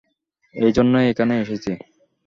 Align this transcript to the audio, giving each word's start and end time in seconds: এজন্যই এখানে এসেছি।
এজন্যই 0.55 1.09
এখানে 1.11 1.33
এসেছি। 1.41 1.71